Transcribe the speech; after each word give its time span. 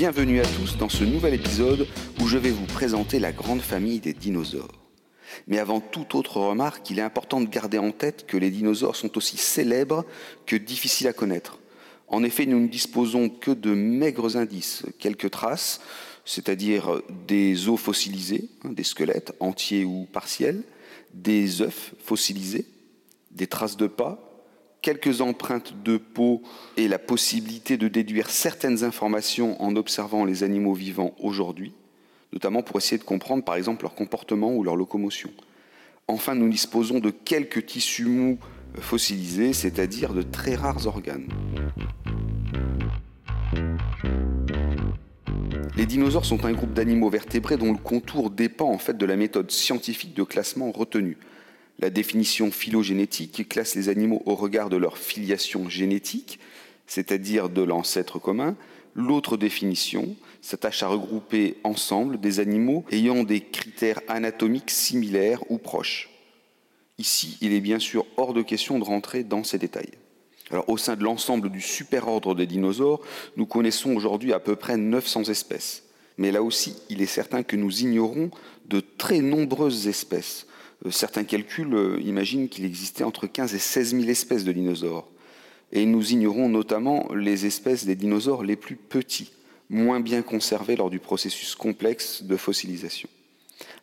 Bienvenue 0.00 0.40
à 0.40 0.46
tous 0.46 0.78
dans 0.78 0.88
ce 0.88 1.04
nouvel 1.04 1.34
épisode 1.34 1.86
où 2.22 2.26
je 2.26 2.38
vais 2.38 2.48
vous 2.48 2.64
présenter 2.64 3.18
la 3.18 3.32
grande 3.32 3.60
famille 3.60 4.00
des 4.00 4.14
dinosaures. 4.14 4.80
Mais 5.46 5.58
avant 5.58 5.80
toute 5.80 6.14
autre 6.14 6.38
remarque, 6.38 6.88
il 6.88 6.98
est 6.98 7.02
important 7.02 7.42
de 7.42 7.50
garder 7.50 7.76
en 7.76 7.90
tête 7.90 8.24
que 8.26 8.38
les 8.38 8.50
dinosaures 8.50 8.96
sont 8.96 9.18
aussi 9.18 9.36
célèbres 9.36 10.06
que 10.46 10.56
difficiles 10.56 11.06
à 11.06 11.12
connaître. 11.12 11.58
En 12.08 12.24
effet, 12.24 12.46
nous 12.46 12.60
ne 12.60 12.68
disposons 12.68 13.28
que 13.28 13.50
de 13.50 13.74
maigres 13.74 14.38
indices, 14.38 14.84
quelques 14.98 15.30
traces, 15.30 15.82
c'est-à-dire 16.24 17.02
des 17.28 17.68
os 17.68 17.78
fossilisés, 17.78 18.48
hein, 18.64 18.70
des 18.70 18.84
squelettes 18.84 19.34
entiers 19.38 19.84
ou 19.84 20.08
partiels, 20.10 20.62
des 21.12 21.60
œufs 21.60 21.92
fossilisés, 22.02 22.64
des 23.32 23.48
traces 23.48 23.76
de 23.76 23.86
pas, 23.86 24.29
quelques 24.82 25.20
empreintes 25.20 25.74
de 25.84 25.96
peau 25.96 26.42
et 26.76 26.88
la 26.88 26.98
possibilité 26.98 27.76
de 27.76 27.88
déduire 27.88 28.30
certaines 28.30 28.84
informations 28.84 29.60
en 29.62 29.76
observant 29.76 30.24
les 30.24 30.42
animaux 30.42 30.74
vivants 30.74 31.14
aujourd'hui, 31.18 31.72
notamment 32.32 32.62
pour 32.62 32.76
essayer 32.78 32.98
de 32.98 33.04
comprendre 33.04 33.44
par 33.44 33.56
exemple 33.56 33.84
leur 33.84 33.94
comportement 33.94 34.54
ou 34.54 34.62
leur 34.62 34.76
locomotion. 34.76 35.30
Enfin, 36.08 36.34
nous 36.34 36.48
disposons 36.48 36.98
de 36.98 37.10
quelques 37.10 37.66
tissus 37.66 38.06
mous 38.06 38.38
fossilisés, 38.78 39.52
c'est-à-dire 39.52 40.14
de 40.14 40.22
très 40.22 40.54
rares 40.54 40.86
organes. 40.86 41.28
Les 45.76 45.86
dinosaures 45.86 46.24
sont 46.24 46.44
un 46.44 46.52
groupe 46.52 46.72
d'animaux 46.72 47.10
vertébrés 47.10 47.56
dont 47.56 47.72
le 47.72 47.78
contour 47.78 48.30
dépend 48.30 48.70
en 48.70 48.78
fait 48.78 48.96
de 48.96 49.06
la 49.06 49.16
méthode 49.16 49.50
scientifique 49.50 50.14
de 50.14 50.24
classement 50.24 50.72
retenue. 50.72 51.16
La 51.80 51.88
définition 51.88 52.50
phylogénétique 52.50 53.48
classe 53.48 53.74
les 53.74 53.88
animaux 53.88 54.22
au 54.26 54.34
regard 54.34 54.68
de 54.68 54.76
leur 54.76 54.98
filiation 54.98 55.70
génétique, 55.70 56.38
c'est-à-dire 56.86 57.48
de 57.48 57.62
l'ancêtre 57.62 58.18
commun. 58.18 58.54
L'autre 58.94 59.38
définition 59.38 60.14
s'attache 60.42 60.82
à 60.82 60.88
regrouper 60.88 61.56
ensemble 61.64 62.20
des 62.20 62.38
animaux 62.38 62.84
ayant 62.90 63.24
des 63.24 63.40
critères 63.40 64.00
anatomiques 64.08 64.70
similaires 64.70 65.42
ou 65.50 65.56
proches. 65.56 66.10
Ici, 66.98 67.38
il 67.40 67.54
est 67.54 67.60
bien 67.60 67.78
sûr 67.78 68.04
hors 68.18 68.34
de 68.34 68.42
question 68.42 68.78
de 68.78 68.84
rentrer 68.84 69.24
dans 69.24 69.42
ces 69.42 69.56
détails. 69.56 69.92
Au 70.66 70.76
sein 70.76 70.96
de 70.96 71.04
l'ensemble 71.04 71.48
du 71.48 71.62
superordre 71.62 72.34
des 72.34 72.46
dinosaures, 72.46 73.00
nous 73.36 73.46
connaissons 73.46 73.94
aujourd'hui 73.94 74.34
à 74.34 74.40
peu 74.40 74.54
près 74.54 74.76
900 74.76 75.30
espèces. 75.30 75.84
Mais 76.18 76.30
là 76.30 76.42
aussi, 76.42 76.76
il 76.90 77.00
est 77.00 77.06
certain 77.06 77.42
que 77.42 77.56
nous 77.56 77.80
ignorons 77.80 78.30
de 78.66 78.80
très 78.80 79.20
nombreuses 79.20 79.86
espèces, 79.86 80.46
certains 80.88 81.24
calculs 81.24 81.74
euh, 81.74 82.00
imaginent 82.00 82.48
qu'il 82.48 82.64
existait 82.64 83.04
entre 83.04 83.26
15 83.26 83.54
et 83.54 83.58
16 83.58 83.96
000 83.96 84.08
espèces 84.08 84.44
de 84.44 84.52
dinosaures. 84.52 85.08
Et 85.72 85.84
nous 85.84 86.12
ignorons 86.12 86.48
notamment 86.48 87.08
les 87.14 87.46
espèces 87.46 87.84
des 87.84 87.94
dinosaures 87.94 88.42
les 88.42 88.56
plus 88.56 88.76
petits, 88.76 89.32
moins 89.68 90.00
bien 90.00 90.22
conservés 90.22 90.76
lors 90.76 90.90
du 90.90 90.98
processus 90.98 91.54
complexe 91.54 92.22
de 92.22 92.36
fossilisation. 92.36 93.08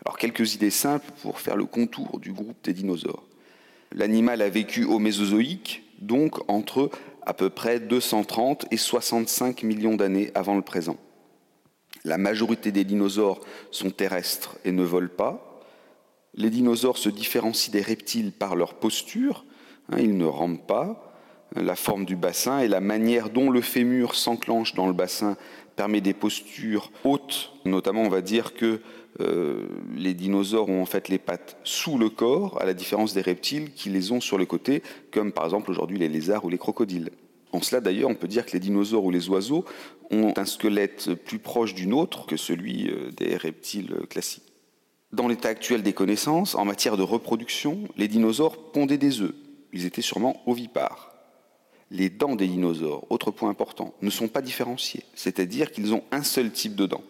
Alors 0.03 0.17
quelques 0.17 0.55
idées 0.55 0.71
simples 0.71 1.11
pour 1.21 1.39
faire 1.39 1.55
le 1.55 1.65
contour 1.65 2.19
du 2.19 2.33
groupe 2.33 2.57
des 2.63 2.73
dinosaures. 2.73 3.23
L'animal 3.91 4.41
a 4.41 4.49
vécu 4.49 4.83
au 4.83 4.99
Mésozoïque, 4.99 5.83
donc 5.99 6.49
entre 6.49 6.89
à 7.25 7.33
peu 7.33 7.49
près 7.49 7.79
230 7.79 8.65
et 8.71 8.77
65 8.77 9.63
millions 9.63 9.95
d'années 9.95 10.31
avant 10.33 10.55
le 10.55 10.61
présent. 10.61 10.97
La 12.03 12.17
majorité 12.17 12.71
des 12.71 12.83
dinosaures 12.83 13.41
sont 13.71 13.89
terrestres 13.89 14.57
et 14.65 14.71
ne 14.71 14.83
volent 14.83 15.09
pas. 15.15 15.46
Les 16.33 16.49
dinosaures 16.49 16.97
se 16.97 17.09
différencient 17.09 17.71
des 17.71 17.81
reptiles 17.81 18.31
par 18.31 18.55
leur 18.55 18.75
posture, 18.75 19.45
hein, 19.91 19.97
ils 19.99 20.17
ne 20.17 20.25
rampent 20.25 20.67
pas. 20.67 21.03
La 21.55 21.75
forme 21.75 22.05
du 22.05 22.17
bassin 22.17 22.59
et 22.59 22.67
la 22.67 22.81
manière 22.81 23.29
dont 23.29 23.49
le 23.49 23.61
fémur 23.61 24.15
s'enclenche 24.15 24.75
dans 24.75 24.85
le 24.85 24.93
bassin 24.93 25.37
permet 25.77 26.01
des 26.01 26.13
postures 26.13 26.91
hautes. 27.05 27.53
Notamment, 27.63 28.01
on 28.01 28.09
va 28.09 28.21
dire 28.21 28.53
que 28.53 28.81
euh, 29.21 29.65
les 29.95 30.13
dinosaures 30.13 30.69
ont 30.69 30.81
en 30.81 30.85
fait 30.85 31.07
les 31.07 31.17
pattes 31.17 31.57
sous 31.63 31.97
le 31.97 32.09
corps, 32.09 32.61
à 32.61 32.65
la 32.65 32.73
différence 32.73 33.13
des 33.13 33.21
reptiles 33.21 33.71
qui 33.73 33.89
les 33.89 34.11
ont 34.11 34.19
sur 34.19 34.37
les 34.37 34.45
côtés, 34.45 34.83
comme 35.11 35.31
par 35.31 35.45
exemple 35.45 35.71
aujourd'hui 35.71 35.97
les 35.97 36.09
lézards 36.09 36.43
ou 36.45 36.49
les 36.49 36.57
crocodiles. 36.57 37.11
En 37.53 37.61
cela 37.61 37.79
d'ailleurs, 37.79 38.09
on 38.09 38.15
peut 38.15 38.27
dire 38.27 38.45
que 38.45 38.51
les 38.51 38.59
dinosaures 38.59 39.05
ou 39.05 39.11
les 39.11 39.29
oiseaux 39.29 39.63
ont 40.11 40.33
un 40.35 40.45
squelette 40.45 41.13
plus 41.13 41.39
proche 41.39 41.73
du 41.73 41.87
nôtre 41.87 42.25
que 42.25 42.37
celui 42.37 42.89
euh, 42.89 43.09
des 43.11 43.37
reptiles 43.37 43.95
classiques. 44.09 44.46
Dans 45.13 45.29
l'état 45.29 45.47
actuel 45.47 45.83
des 45.83 45.93
connaissances, 45.93 46.53
en 46.53 46.65
matière 46.65 46.97
de 46.97 47.01
reproduction, 47.01 47.87
les 47.95 48.09
dinosaures 48.09 48.71
pondaient 48.73 48.97
des 48.97 49.21
œufs. 49.21 49.33
Ils 49.71 49.85
étaient 49.85 50.01
sûrement 50.01 50.41
ovipares. 50.45 51.13
Les 51.91 52.09
dents 52.09 52.35
des 52.35 52.47
dinosaures, 52.47 53.09
autre 53.09 53.31
point 53.31 53.49
important, 53.49 53.93
ne 54.01 54.09
sont 54.09 54.27
pas 54.27 54.41
différenciées, 54.41 55.05
c'est-à-dire 55.15 55.71
qu'ils 55.71 55.93
ont 55.93 56.03
un 56.11 56.23
seul 56.23 56.51
type 56.51 56.75
de 56.75 56.85
dents. 56.85 57.03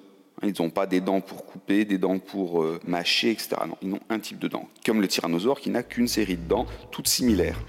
Ils 0.44 0.54
n'ont 0.60 0.70
pas 0.70 0.86
des 0.86 1.02
dents 1.02 1.22
pour 1.22 1.48
couper, 1.48 1.86
des 1.86 1.98
dents 1.98 2.20
pour 2.20 2.62
euh, 2.62 2.80
mâcher, 2.86 3.32
etc. 3.32 3.56
Non, 3.68 3.78
ils 3.82 3.92
ont 3.92 4.00
un 4.10 4.20
type 4.20 4.38
de 4.38 4.48
dents, 4.48 4.70
comme 4.86 5.02
le 5.02 5.08
tyrannosaure 5.08 5.60
qui 5.60 5.72
n'a 5.72 5.82
qu'une 5.82 6.08
série 6.08 6.38
de 6.38 6.48
dents, 6.48 6.68
toutes 6.92 7.08
similaires. 7.08 7.60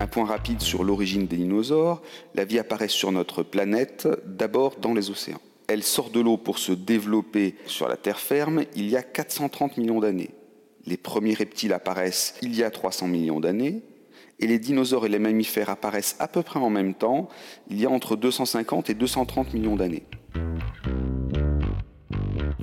Un 0.00 0.06
point 0.08 0.24
rapide 0.24 0.60
sur 0.60 0.82
l'origine 0.82 1.28
des 1.28 1.36
dinosaures, 1.36 2.02
la 2.34 2.44
vie 2.44 2.58
apparaît 2.58 2.88
sur 2.88 3.12
notre 3.12 3.44
planète 3.44 4.08
d'abord 4.26 4.80
dans 4.80 4.94
les 4.94 5.10
océans 5.10 5.40
elle 5.70 5.84
sort 5.84 6.10
de 6.10 6.18
l'eau 6.18 6.36
pour 6.36 6.58
se 6.58 6.72
développer 6.72 7.54
sur 7.66 7.86
la 7.86 7.96
terre 7.96 8.18
ferme 8.18 8.64
il 8.74 8.90
y 8.90 8.96
a 8.96 9.04
430 9.04 9.76
millions 9.76 10.00
d'années. 10.00 10.30
Les 10.84 10.96
premiers 10.96 11.34
reptiles 11.34 11.72
apparaissent 11.72 12.34
il 12.42 12.56
y 12.56 12.64
a 12.64 12.70
300 12.70 13.06
millions 13.06 13.38
d'années, 13.38 13.82
et 14.40 14.48
les 14.48 14.58
dinosaures 14.58 15.06
et 15.06 15.08
les 15.08 15.20
mammifères 15.20 15.70
apparaissent 15.70 16.16
à 16.18 16.26
peu 16.26 16.42
près 16.42 16.58
en 16.58 16.70
même 16.70 16.94
temps, 16.94 17.28
il 17.68 17.80
y 17.80 17.86
a 17.86 17.90
entre 17.90 18.16
250 18.16 18.90
et 18.90 18.94
230 18.94 19.54
millions 19.54 19.76
d'années. 19.76 20.02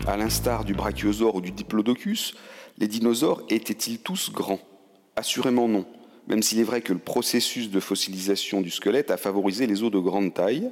À 0.06 0.18
l'instar 0.18 0.66
du 0.66 0.74
brachiosaure 0.74 1.36
ou 1.36 1.42
du 1.42 1.52
diplodocus, 1.52 2.36
les 2.78 2.90
dinosaures 2.90 3.42
étaient-ils 3.50 4.00
tous 4.00 4.32
grands? 4.34 4.60
Assurément 5.16 5.70
non, 5.70 5.86
même 6.28 6.44
s'il 6.44 6.60
est 6.60 6.64
vrai 6.64 6.82
que 6.82 6.92
le 6.92 7.00
processus 7.00 7.70
de 7.70 7.80
fossilisation 7.80 8.60
du 8.60 8.70
squelette 8.70 9.12
a 9.12 9.18
favorisé 9.18 9.66
les 9.66 9.82
os 9.84 9.92
de 9.92 10.00
grande 10.00 10.34
taille, 10.34 10.72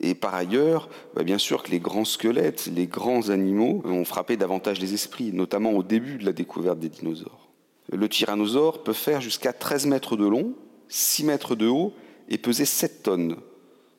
et 0.00 0.14
par 0.14 0.34
ailleurs, 0.34 0.88
bah, 1.14 1.22
bien 1.22 1.38
sûr 1.38 1.62
que 1.62 1.70
les 1.70 1.80
grands 1.80 2.04
squelettes, 2.04 2.66
les 2.66 2.86
grands 2.86 3.30
animaux 3.30 3.82
ont 3.84 4.04
frappé 4.04 4.36
davantage 4.36 4.80
les 4.80 4.94
esprits, 4.94 5.32
notamment 5.32 5.72
au 5.72 5.82
début 5.82 6.18
de 6.18 6.24
la 6.24 6.32
découverte 6.32 6.78
des 6.78 6.88
dinosaures. 6.88 7.48
Le 7.90 8.08
tyrannosaure 8.08 8.82
peut 8.82 8.92
faire 8.92 9.20
jusqu'à 9.20 9.52
13 9.52 9.86
mètres 9.86 10.16
de 10.16 10.26
long, 10.26 10.54
6 10.88 11.24
mètres 11.24 11.54
de 11.54 11.66
haut 11.66 11.94
et 12.28 12.36
peser 12.36 12.64
7 12.64 13.04
tonnes, 13.04 13.36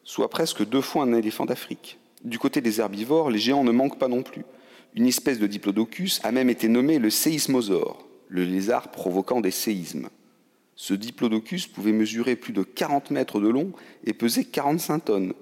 soit 0.04 0.30
presque 0.30 0.68
deux 0.68 0.82
fois 0.82 1.04
un 1.04 1.14
éléphant 1.14 1.46
d'Afrique. 1.46 1.98
Du 2.24 2.38
côté 2.38 2.62
des 2.62 2.80
herbivores, 2.80 3.30
les 3.30 3.40
géants 3.40 3.64
ne 3.64 3.72
manquent 3.72 4.00
pas 4.00 4.08
non 4.08 4.24
plus. 4.24 4.44
Une 4.94 5.08
espèce 5.08 5.40
de 5.40 5.48
diplodocus 5.48 6.20
a 6.24 6.32
même 6.32 6.50
été 6.50 6.68
nommée 6.68 7.00
le 7.00 7.10
séismosaure, 7.10 8.08
le 8.28 8.44
lézard 8.44 8.92
provoquant 8.92 9.42
des 9.42 9.52
séismes. 9.52 10.10
Ce 10.76 10.94
diplodocus 10.94 11.68
pouvait 11.68 11.92
mesurer 11.92 12.36
plus 12.36 12.54
de 12.54 12.64
40 12.64 13.12
mètres 13.12 13.40
de 13.40 13.48
long 13.48 13.72
et 14.04 14.14
peser 14.14 14.46
45 14.46 15.06
tonnes, 15.06 15.34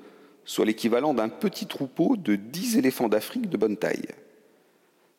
soit 0.46 0.66
l'équivalent 0.66 1.14
d'un 1.14 1.30
petit 1.30 1.66
troupeau 1.66 2.16
de 2.16 2.36
10 2.36 2.78
éléphants 2.78 3.10
d'Afrique 3.10 3.50
de 3.50 3.58
bonne 3.58 3.78
taille. 3.78 4.08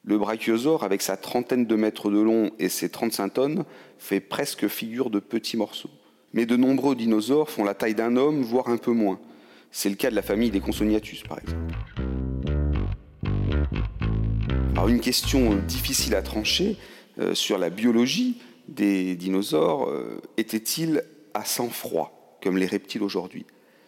Le 0.04 0.18
brachiosaure, 0.18 0.84
avec 0.84 1.02
sa 1.02 1.16
trentaine 1.16 1.66
de 1.66 1.74
mètres 1.74 2.10
de 2.10 2.20
long 2.20 2.52
et 2.60 2.68
ses 2.68 2.88
35 2.88 3.28
tonnes, 3.30 3.64
fait 3.98 4.20
presque 4.20 4.68
figure 4.68 5.10
de 5.10 5.18
petits 5.18 5.56
morceaux. 5.56 5.90
Mais 6.32 6.46
de 6.46 6.56
nombreux 6.56 6.94
dinosaures 6.94 7.50
font 7.50 7.64
la 7.64 7.74
taille 7.74 7.96
d'un 7.96 8.16
homme, 8.16 8.42
voire 8.42 8.68
un 8.68 8.76
peu 8.76 8.92
moins. 8.92 9.18
C'est 9.72 9.88
le 9.88 9.96
cas 9.96 10.10
de 10.10 10.14
la 10.14 10.22
famille 10.22 10.50
des 10.50 10.60
Consoniatus, 10.60 11.24
par 11.24 11.38
exemple. 11.40 11.74
Alors 14.76 14.88
une 14.88 15.00
question 15.00 15.56
difficile 15.56 16.14
à 16.14 16.22
trancher 16.22 16.76
euh, 17.18 17.34
sur 17.34 17.58
la 17.58 17.70
biologie 17.70 18.38
des 18.68 19.16
dinosaures 19.16 19.88
euh, 19.88 20.20
était-il 20.36 21.02
à 21.34 21.44
sang 21.44 21.68
froid, 21.68 22.38
comme 22.42 22.58
les 22.58 22.66
reptiles 22.66 23.02
aujourd'hui? 23.02 23.46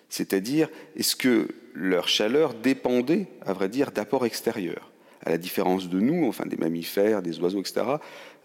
C'est-à-dire, 0.08 0.69
est-ce 0.96 1.16
que 1.16 1.49
leur 1.75 2.08
chaleur 2.08 2.55
dépendait, 2.55 3.26
à 3.44 3.52
vrai 3.52 3.69
dire, 3.69 3.90
d'apports 3.90 4.26
extérieurs? 4.26 4.90
À 5.25 5.31
la 5.31 5.38
différence 5.38 5.88
de 5.88 6.00
nous, 6.00 6.26
enfin 6.26 6.46
des 6.46 6.56
mammifères, 6.56 7.22
des 7.22 7.38
oiseaux, 7.40 7.60
etc., 7.60 7.84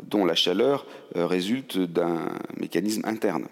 dont 0.01 0.25
la 0.25 0.36
chaleur 0.36 0.86
euh, 1.15 1.25
résulte 1.25 1.77
d'un 1.77 2.27
mécanisme 2.57 3.06
interne. 3.06 3.48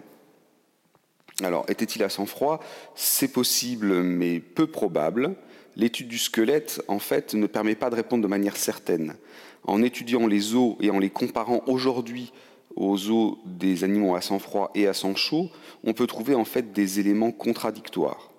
Alors, 1.42 1.64
était-il 1.68 2.02
à 2.02 2.08
sang-froid? 2.08 2.60
C'est 2.94 3.32
possible, 3.32 4.02
mais 4.02 4.40
peu 4.40 4.66
probable. 4.66 5.34
L'étude 5.76 6.08
du 6.08 6.18
squelette, 6.18 6.82
en 6.88 6.98
fait, 6.98 7.34
ne 7.34 7.46
permet 7.46 7.74
pas 7.74 7.90
de 7.90 7.94
répondre 7.94 8.22
de 8.22 8.28
manière 8.28 8.56
certaine. 8.56 9.16
En 9.64 9.82
étudiant 9.82 10.26
les 10.26 10.54
os 10.54 10.76
et 10.80 10.90
en 10.90 10.98
les 10.98 11.10
comparant 11.10 11.62
aujourd'hui 11.66 12.32
aux 12.76 13.10
os 13.10 13.36
des 13.44 13.84
animaux 13.84 14.14
à 14.14 14.20
sang 14.20 14.38
froid 14.38 14.70
et 14.74 14.86
à 14.86 14.94
sang 14.94 15.14
chaud, 15.14 15.50
on 15.84 15.92
peut 15.92 16.06
trouver 16.06 16.34
en 16.34 16.44
fait 16.44 16.72
des 16.72 17.00
éléments 17.00 17.32
contradictoires. 17.32 18.30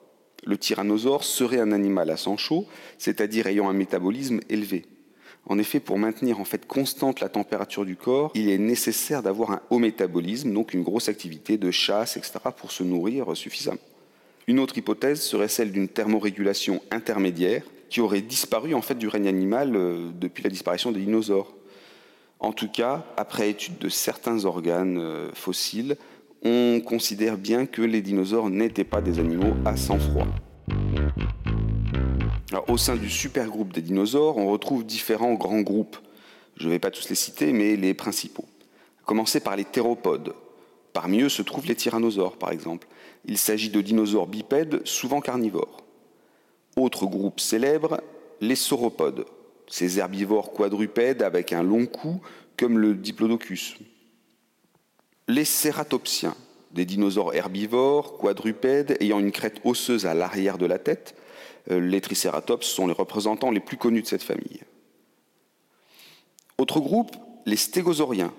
Le 0.46 0.58
tyrannosaure 0.58 1.24
serait 1.24 1.60
un 1.60 1.72
animal 1.72 2.10
à 2.10 2.18
sang 2.18 2.38
chaud, 2.38 2.66
c'est-à-dire 2.98 3.48
ayant 3.48 3.70
un 3.70 3.74
métabolisme 3.74 4.42
élevé. 4.50 4.86
En 5.46 5.60
effet, 5.60 5.80
pour 5.80 5.98
maintenir 5.98 6.40
en 6.40 6.46
fait 6.46 6.66
constante 6.66 7.20
la 7.20 7.30
température 7.30 7.86
du 7.86 7.96
corps, 7.96 8.32
il 8.34 8.50
est 8.50 8.58
nécessaire 8.58 9.22
d'avoir 9.22 9.52
un 9.52 9.62
haut 9.70 9.80
métabolisme, 9.80 10.54
donc 10.54 10.74
une 10.74 10.84
grosse 10.84 11.10
activité 11.10 11.58
de 11.58 11.70
chasse, 11.70 12.16
etc., 12.16 12.40
pour 12.56 12.72
se 12.72 12.84
nourrir 12.84 13.36
suffisamment. 13.36 13.80
Une 14.48 14.60
autre 14.60 14.78
hypothèse 14.78 15.22
serait 15.22 15.48
celle 15.48 15.72
d'une 15.72 15.88
thermorégulation 15.88 16.82
intermédiaire 16.92 17.64
qui 17.90 18.02
aurait 18.02 18.22
disparu 18.22 18.74
en 18.74 18.82
fait 18.82 18.96
du 18.96 19.08
règne 19.08 19.28
animal 19.28 19.76
euh, 19.76 20.10
depuis 20.20 20.44
la 20.44 20.50
disparition 20.50 20.92
des 20.92 21.00
dinosaures. 21.00 21.54
En 22.44 22.52
tout 22.52 22.68
cas, 22.68 23.06
après 23.16 23.50
étude 23.50 23.78
de 23.78 23.88
certains 23.88 24.44
organes 24.44 24.98
euh, 24.98 25.30
fossiles, 25.34 25.96
on 26.44 26.82
considère 26.86 27.38
bien 27.38 27.66
que 27.66 27.82
les 27.82 28.02
dinosaures 28.02 28.50
n'étaient 28.50 28.84
pas 28.84 29.02
des 29.02 29.20
animaux 29.20 29.54
à 29.64 29.78
sang-froid. 29.78 30.28
au 32.68 32.78
sein 32.78 32.98
du 32.98 33.10
supergroupe 33.10 33.72
des 33.72 33.82
dinosaures, 33.82 34.38
on 34.38 34.52
retrouve 34.52 34.86
différents 34.86 35.36
grands 35.36 35.62
groupes. 35.62 35.96
Je 36.58 36.68
ne 36.68 36.72
vais 36.72 36.80
pas 36.80 36.92
tous 36.92 37.08
les 37.08 37.16
citer, 37.16 37.54
mais 37.54 37.78
les 37.78 37.94
principaux. 37.94 38.46
commencer 39.06 39.40
par 39.40 39.56
les 39.56 39.66
théropodes. 39.66 40.36
Parmi 40.92 41.22
eux 41.22 41.30
se 41.30 41.42
trouvent 41.44 41.66
les 41.66 41.76
tyrannosaures, 41.76 42.36
par 42.36 42.52
exemple. 42.52 42.88
Il 43.24 43.38
s'agit 43.38 43.70
de 43.70 43.80
dinosaures 43.80 44.28
bipèdes, 44.28 44.86
souvent 44.86 45.22
carnivores. 45.22 45.78
Autre 46.76 47.06
groupe 47.06 47.40
célèbre, 47.40 48.02
les 48.42 48.56
sauropodes, 48.56 49.26
ces 49.68 50.00
herbivores 50.00 50.52
quadrupèdes 50.52 51.22
avec 51.22 51.54
un 51.54 51.64
long 51.64 51.86
cou 51.86 52.22
comme 52.58 52.78
le 52.78 52.94
diplodocus. 52.94 53.78
Les 55.28 55.46
cératopsiens, 55.46 56.36
des 56.72 56.86
dinosaures 56.86 57.34
herbivores, 57.34 58.18
quadrupèdes, 58.18 58.98
ayant 59.00 59.20
une 59.20 59.32
crête 59.32 59.62
osseuse 59.64 60.06
à 60.06 60.14
l'arrière 60.14 60.58
de 60.58 60.66
la 60.66 60.80
tête, 60.80 61.16
euh, 61.72 61.80
les 61.80 62.02
tricératops 62.02 62.66
sont 62.66 62.88
les 62.88 62.94
représentants 62.94 63.52
les 63.52 63.60
plus 63.60 63.78
connus 63.78 64.02
de 64.02 64.08
cette 64.08 64.24
famille. 64.24 64.62
Autre 66.58 66.80
groupe, 66.80 67.16
les 67.46 67.56
stégosauriens, 67.56 68.34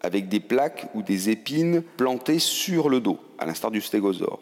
avec 0.00 0.28
des 0.28 0.40
plaques 0.40 0.88
ou 0.94 1.02
des 1.02 1.30
épines 1.30 1.82
plantées 1.96 2.38
sur 2.38 2.88
le 2.88 3.00
dos, 3.00 3.18
à 3.38 3.46
l'instar 3.46 3.70
du 3.70 3.80
stégosaure. 3.80 4.40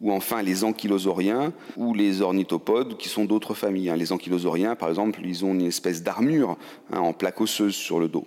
Ou 0.00 0.12
enfin 0.12 0.42
les 0.42 0.64
ankylosauriens 0.64 1.52
ou 1.76 1.94
les 1.94 2.20
ornithopodes 2.20 2.96
qui 2.96 3.08
sont 3.08 3.24
d'autres 3.24 3.54
familles. 3.54 3.90
Hein. 3.90 3.96
Les 3.96 4.12
ankylosauriens, 4.12 4.76
par 4.76 4.88
exemple, 4.88 5.20
ils 5.24 5.44
ont 5.44 5.54
une 5.54 5.66
espèce 5.66 6.02
d'armure 6.02 6.56
hein, 6.92 6.98
en 6.98 7.12
plaque 7.12 7.40
osseuse 7.40 7.74
sur 7.74 8.00
le 8.00 8.08
dos. 8.08 8.26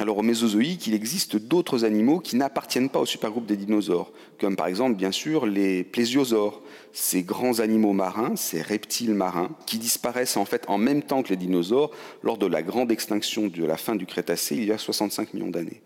Alors 0.00 0.18
au 0.18 0.22
Mésozoïque, 0.22 0.88
il 0.88 0.94
existe 0.94 1.36
d'autres 1.36 1.84
animaux 1.84 2.18
qui 2.18 2.34
n'appartiennent 2.34 2.90
pas 2.90 2.98
au 2.98 3.06
supergroupe 3.06 3.46
des 3.46 3.56
dinosaures, 3.56 4.10
comme 4.40 4.56
par 4.56 4.66
exemple 4.66 4.96
bien 4.96 5.12
sûr 5.12 5.46
les 5.46 5.84
plésiosaures, 5.84 6.62
ces 6.92 7.22
grands 7.22 7.60
animaux 7.60 7.92
marins, 7.92 8.34
ces 8.34 8.60
reptiles 8.60 9.14
marins, 9.14 9.50
qui 9.66 9.78
disparaissent 9.78 10.36
en 10.36 10.44
fait 10.44 10.64
en 10.66 10.78
même 10.78 11.04
temps 11.04 11.22
que 11.22 11.28
les 11.28 11.36
dinosaures 11.36 11.92
lors 12.24 12.38
de 12.38 12.46
la 12.46 12.64
grande 12.64 12.90
extinction 12.90 13.46
de 13.46 13.64
la 13.64 13.76
fin 13.76 13.94
du 13.94 14.04
Crétacé 14.04 14.56
il 14.56 14.64
y 14.64 14.72
a 14.72 14.78
65 14.78 15.32
millions 15.32 15.50
d'années. 15.50 15.80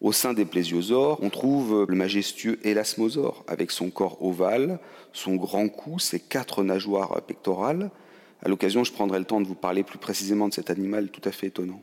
Au 0.00 0.12
sein 0.12 0.34
des 0.34 0.44
plésiosaures, 0.44 1.18
on 1.22 1.30
trouve 1.30 1.86
le 1.88 1.96
majestueux 1.96 2.58
Elasmosaure, 2.64 3.44
avec 3.48 3.70
son 3.70 3.90
corps 3.90 4.22
ovale, 4.22 4.78
son 5.12 5.36
grand 5.36 5.68
cou, 5.68 5.98
ses 5.98 6.20
quatre 6.20 6.62
nageoires 6.62 7.22
pectorales. 7.22 7.90
À 8.42 8.48
l'occasion, 8.48 8.84
je 8.84 8.92
prendrai 8.92 9.18
le 9.18 9.24
temps 9.24 9.40
de 9.40 9.46
vous 9.46 9.54
parler 9.54 9.82
plus 9.82 9.98
précisément 9.98 10.48
de 10.48 10.54
cet 10.54 10.70
animal 10.70 11.08
tout 11.08 11.22
à 11.24 11.32
fait 11.32 11.46
étonnant. 11.46 11.82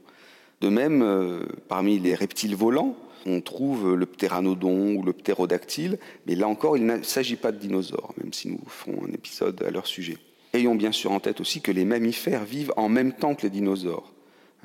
De 0.62 0.70
même, 0.70 1.02
euh, 1.02 1.44
parmi 1.68 2.00
les 2.00 2.16
reptiles 2.16 2.56
volants, 2.56 2.96
on 3.26 3.42
trouve 3.42 3.96
le 3.96 4.06
ptéranodon 4.06 4.96
ou 4.96 5.04
le 5.04 5.14
ptérodactyle, 5.14 5.98
mais 6.28 6.36
là 6.36 6.48
encore, 6.48 6.78
il 6.78 6.86
ne 6.86 7.02
s'agit 7.02 7.36
pas 7.36 7.52
de 7.52 7.58
dinosaures, 7.58 8.14
même 8.22 8.32
si 8.32 8.50
nous 8.50 8.62
ferons 8.68 9.06
un 9.06 9.12
épisode 9.12 9.62
à 9.64 9.72
leur 9.72 9.88
sujet. 9.88 10.18
Ayons 10.54 10.76
bien 10.76 10.92
sûr 10.92 11.12
en 11.12 11.20
tête 11.20 11.42
aussi 11.42 11.62
que 11.62 11.72
les 11.72 11.84
mammifères 11.84 12.46
vivent 12.46 12.74
en 12.78 12.88
même 12.88 13.14
temps 13.14 13.34
que 13.34 13.42
les 13.42 13.50
dinosaures. 13.50 14.13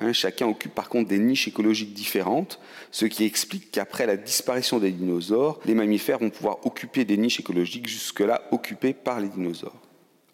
Hein, 0.01 0.13
chacun 0.13 0.47
occupe 0.47 0.75
par 0.75 0.89
contre 0.89 1.09
des 1.09 1.19
niches 1.19 1.49
écologiques 1.49 1.93
différentes, 1.93 2.61
ce 2.93 3.07
qui 3.07 3.25
explique 3.25 3.73
qu'après 3.73 4.07
la 4.07 4.17
disparition 4.17 4.79
des 4.79 4.93
dinosaures, 4.93 5.59
les 5.65 5.75
mammifères 5.75 6.21
vont 6.21 6.31
pouvoir 6.31 6.65
occuper 6.65 7.05
des 7.05 7.17
niches 7.17 7.41
écologiques 7.41 7.89
jusque-là 7.89 8.43
occupées 8.53 8.93
par 8.93 9.21
les 9.21 9.29
dinosaures. 9.29 9.77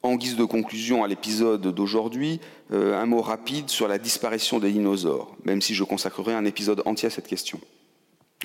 En 0.02 0.16
guise 0.16 0.36
de 0.36 0.44
conclusion 0.44 1.02
à 1.02 1.08
l'épisode 1.08 1.62
d'aujourd'hui, 1.62 2.38
euh, 2.72 3.00
un 3.00 3.06
mot 3.06 3.22
rapide 3.22 3.70
sur 3.70 3.88
la 3.88 3.96
disparition 3.96 4.58
des 4.58 4.70
dinosaures, 4.70 5.34
même 5.46 5.62
si 5.62 5.74
je 5.74 5.82
consacrerai 5.82 6.34
un 6.34 6.44
épisode 6.44 6.82
entier 6.84 7.06
à 7.06 7.10
cette 7.10 7.26
question. 7.26 7.58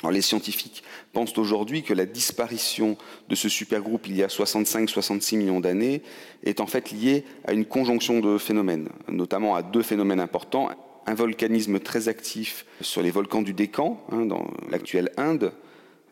les 0.09 0.21
scientifiques 0.21 0.83
pensent 1.11 1.37
aujourd'hui 1.37 1.83
que 1.83 1.93
la 1.93 2.05
disparition 2.05 2.95
de 3.27 3.35
ce 3.35 3.49
supergroupe 3.49 4.07
il 4.07 4.15
y 4.15 4.23
a 4.23 4.27
65-66 4.27 5.35
millions 5.35 5.59
d'années 5.59 6.01
est 6.45 6.61
en 6.61 6.65
fait 6.65 6.91
liée 6.91 7.25
à 7.43 7.51
une 7.51 7.65
conjonction 7.65 8.21
de 8.21 8.37
phénomènes, 8.37 8.87
notamment 9.09 9.55
à 9.55 9.61
deux 9.61 9.83
phénomènes 9.83 10.21
importants. 10.21 10.69
Un 11.05 11.13
volcanisme 11.13 11.79
très 11.79 12.07
actif 12.07 12.65
sur 12.81 13.01
les 13.01 13.11
volcans 13.11 13.41
du 13.41 13.53
Décan, 13.53 14.03
hein, 14.11 14.25
dans 14.25 14.47
l'actuelle 14.69 15.11
Inde, 15.17 15.53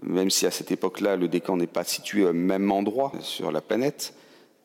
même 0.02 0.30
si 0.30 0.46
à 0.46 0.52
cette 0.52 0.72
époque-là 0.72 1.16
le 1.16 1.28
Décan 1.28 1.58
n'est 1.58 1.68
pas 1.68 1.84
situé 1.84 2.26
au 2.26 2.34
même 2.34 2.72
endroit 2.72 3.12
sur 3.22 3.52
la 3.52 3.62
planète, 3.62 4.14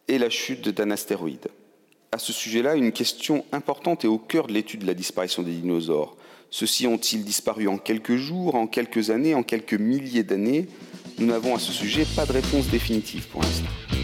et 0.08 0.18
la 0.18 0.30
chute 0.30 0.68
d'un 0.68 0.90
astéroïde. 0.90 1.48
À 2.10 2.18
ce 2.18 2.32
sujet-là, 2.32 2.74
une 2.74 2.92
question 2.92 3.44
importante 3.52 4.04
est 4.04 4.08
au 4.08 4.18
cœur 4.18 4.46
de 4.46 4.52
l'étude 4.52 4.80
de 4.80 4.86
la 4.86 4.94
disparition 4.94 5.42
des 5.42 5.52
dinosaures. 5.52 6.16
Ceux-ci 6.50 6.86
ont-ils 6.86 7.24
disparu 7.24 7.68
en 7.68 7.78
quelques 7.78 8.16
jours, 8.16 8.54
en 8.54 8.66
quelques 8.66 9.08
années, 9.08 9.34
en 9.34 9.42
quelques 9.42 9.72
milliers 9.72 10.22
d'années? 10.22 10.66
Nous 11.18 11.26
n'avons 11.26 11.54
à 11.54 11.58
ce 11.58 11.72
sujet 11.72 12.04
pas 12.14 12.26
de 12.26 12.32
réponse 12.32 12.66
définitive 12.66 13.28
pour 13.28 13.42
l'instant. 13.42 14.01